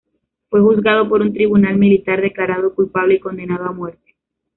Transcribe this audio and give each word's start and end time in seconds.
Fue 0.49 0.59
juzgado 0.61 1.07
por 1.07 1.21
un 1.21 1.31
tribunal 1.31 1.75
militar, 1.77 2.19
declarado 2.19 2.73
culpable 2.73 3.13
y 3.13 3.19
condenado 3.19 3.65
a 3.67 3.71
muerte. 3.71 4.15